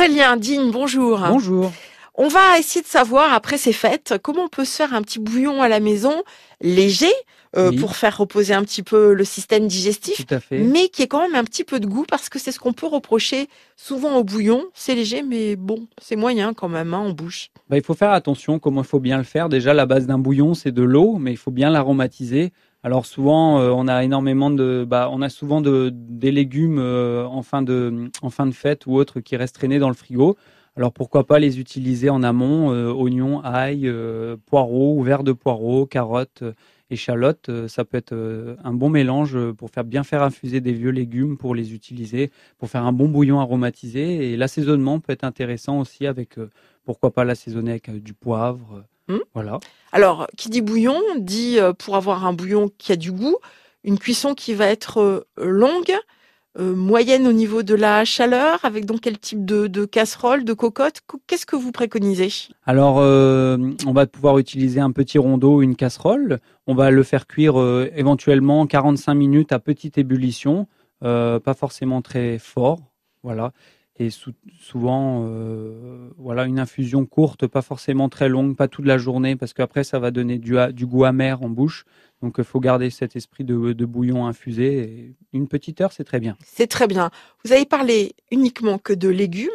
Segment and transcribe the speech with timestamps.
[0.00, 1.20] Aurélien Digne, bonjour.
[1.28, 1.70] Bonjour.
[2.14, 5.18] On va essayer de savoir, après ces fêtes, comment on peut se faire un petit
[5.18, 6.22] bouillon à la maison,
[6.62, 7.12] léger,
[7.54, 7.76] euh, Oui.
[7.76, 10.60] pour faire reposer un petit peu le système digestif, Tout à fait.
[10.60, 12.72] mais qui ait quand même un petit peu de goût, parce que c'est ce qu'on
[12.72, 14.64] peut reprocher souvent au bouillon.
[14.72, 17.50] C'est léger, mais bon, c'est moyen quand même, hein, en bouche.
[17.68, 19.50] Bah, il faut faire attention comment il faut bien le faire.
[19.50, 22.52] Déjà, la base d'un bouillon, c'est de l'eau, mais il faut bien l'aromatiser.
[22.82, 27.26] Alors souvent, euh, on a énormément de, bah, on a souvent de, des légumes euh,
[27.26, 30.36] en fin de, en fin de fête ou autres qui restent traînés dans le frigo.
[30.76, 33.92] Alors pourquoi pas les utiliser en amont, euh, oignons, ail,
[34.46, 36.42] poireaux, ou verre de poireaux, carottes,
[36.88, 37.50] échalotes.
[37.68, 38.14] Ça peut être
[38.64, 42.70] un bon mélange pour faire bien faire infuser des vieux légumes pour les utiliser, pour
[42.70, 44.32] faire un bon bouillon aromatisé.
[44.32, 46.36] Et l'assaisonnement peut être intéressant aussi avec,
[46.84, 48.84] pourquoi pas l'assaisonner avec du poivre.
[49.10, 49.18] Hmm.
[49.34, 49.58] Voilà.
[49.92, 53.36] Alors, qui dit bouillon, dit euh, pour avoir un bouillon qui a du goût,
[53.82, 55.92] une cuisson qui va être euh, longue,
[56.58, 60.52] euh, moyenne au niveau de la chaleur, avec donc quel type de, de casserole, de
[60.52, 62.28] cocotte Qu- Qu'est-ce que vous préconisez?
[62.66, 66.38] Alors, euh, on va pouvoir utiliser un petit rondeau, une casserole.
[66.68, 70.66] On va le faire cuire euh, éventuellement 45 minutes à petite ébullition,
[71.00, 72.78] pas forcément très fort.
[73.22, 73.52] Voilà.
[74.00, 78.96] Et sou- souvent, euh, voilà, une infusion courte, pas forcément très longue, pas toute la
[78.96, 81.84] journée, parce qu'après, ça va donner du, goût amer en bouche.
[82.22, 85.14] Donc, il faut garder cet esprit de, bouillon infusé.
[85.34, 86.34] Une petite heure, c'est très bien.
[86.42, 87.10] C'est très bien.
[87.44, 89.50] Vous avez parlé uniquement que de légumes.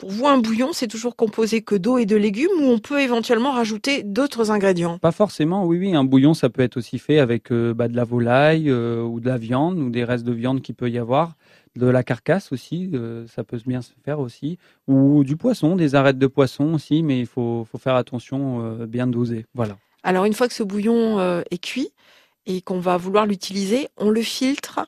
[0.00, 3.02] Pour vous, un bouillon, c'est toujours composé que d'eau et de légumes, ou on peut
[3.02, 4.96] éventuellement rajouter d'autres ingrédients?
[4.96, 5.94] Pas forcément, oui, oui.
[5.94, 9.20] Un bouillon, ça peut être aussi fait avec euh, bah, de la volaille euh, ou
[9.20, 11.34] de la viande ou des restes de viande qu'il peut y avoir,
[11.76, 14.56] de la carcasse aussi, euh, ça peut bien se faire aussi,
[14.88, 19.06] ou du poisson, des arêtes de poisson aussi, mais il faut, faut faire attention, bien
[19.06, 19.44] doser.
[19.52, 19.76] Voilà.
[20.02, 21.20] Alors, une fois que ce bouillon
[21.50, 21.90] est cuit
[22.46, 24.80] et qu'on va vouloir l'utiliser, on le filtre.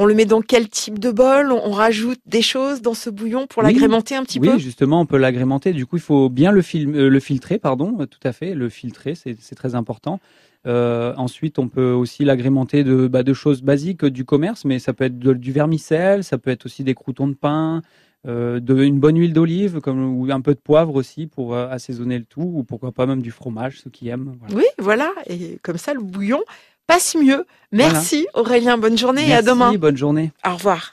[0.00, 1.52] On le met dans quel type de bol?
[1.52, 3.72] On on rajoute des choses dans ce bouillon pour Oui.
[3.72, 4.58] l'agrémenter un petit oui, peu?
[4.58, 5.72] justement, on peut l'agrémenter.
[5.72, 8.68] Du coup, il faut bien le, fil- euh, le filtrer, pardon, tout à fait, le
[8.68, 10.20] filtrer, c'est très important.
[10.66, 14.92] Euh, ensuite, on peut aussi l'agrémenter de, bah, de choses basiques du commerce, mais ça
[14.92, 17.82] peut être de- du vermicelle, ça peut être aussi des croutons de pain,
[18.26, 21.68] euh, de, une bonne huile d'olive, comme ou un peu de poivre aussi pour euh,
[21.70, 24.34] assaisonner le tout, ou pourquoi pas même du fromage, ceux qui aiment.
[24.40, 24.54] Voilà.
[24.56, 25.12] Oui, voilà.
[25.28, 26.40] Et comme ça, le bouillon
[26.86, 27.44] passe mieux.
[27.70, 29.72] Merci Aurélien, bonne journée et à Merci, demain.
[29.76, 30.32] bonne journée.
[30.46, 30.86] Au revoir.